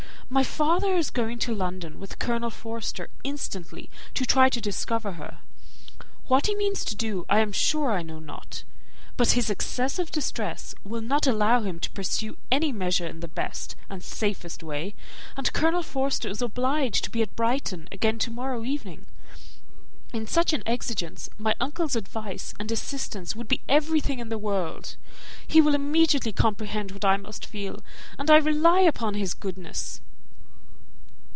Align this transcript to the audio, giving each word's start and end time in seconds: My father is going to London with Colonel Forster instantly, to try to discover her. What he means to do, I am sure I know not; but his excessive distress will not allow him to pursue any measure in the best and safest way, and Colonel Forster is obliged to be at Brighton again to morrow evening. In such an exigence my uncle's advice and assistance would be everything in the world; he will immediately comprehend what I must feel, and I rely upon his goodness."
My 0.33 0.45
father 0.45 0.95
is 0.95 1.09
going 1.09 1.39
to 1.39 1.53
London 1.53 1.99
with 1.99 2.17
Colonel 2.17 2.49
Forster 2.49 3.09
instantly, 3.21 3.89
to 4.13 4.25
try 4.25 4.47
to 4.47 4.61
discover 4.61 5.11
her. 5.19 5.39
What 6.27 6.47
he 6.47 6.55
means 6.55 6.85
to 6.85 6.95
do, 6.95 7.25
I 7.27 7.39
am 7.39 7.51
sure 7.51 7.91
I 7.91 8.01
know 8.01 8.19
not; 8.19 8.63
but 9.17 9.31
his 9.31 9.49
excessive 9.49 10.09
distress 10.09 10.73
will 10.85 11.01
not 11.01 11.27
allow 11.27 11.63
him 11.63 11.81
to 11.81 11.91
pursue 11.91 12.37
any 12.49 12.71
measure 12.71 13.05
in 13.05 13.19
the 13.19 13.27
best 13.27 13.75
and 13.89 14.01
safest 14.01 14.63
way, 14.63 14.95
and 15.35 15.51
Colonel 15.51 15.83
Forster 15.83 16.29
is 16.29 16.41
obliged 16.41 17.03
to 17.03 17.09
be 17.11 17.21
at 17.21 17.35
Brighton 17.35 17.89
again 17.91 18.17
to 18.19 18.31
morrow 18.31 18.63
evening. 18.63 19.07
In 20.13 20.25
such 20.27 20.53
an 20.53 20.63
exigence 20.65 21.27
my 21.37 21.55
uncle's 21.59 21.97
advice 21.97 22.53
and 22.57 22.71
assistance 22.71 23.35
would 23.35 23.49
be 23.49 23.63
everything 23.67 24.19
in 24.19 24.29
the 24.29 24.37
world; 24.37 24.95
he 25.45 25.59
will 25.59 25.75
immediately 25.75 26.31
comprehend 26.31 26.93
what 26.93 27.03
I 27.03 27.17
must 27.17 27.45
feel, 27.45 27.83
and 28.17 28.31
I 28.31 28.37
rely 28.37 28.79
upon 28.79 29.15
his 29.15 29.33
goodness." 29.33 29.99